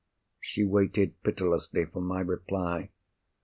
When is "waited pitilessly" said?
0.63-1.85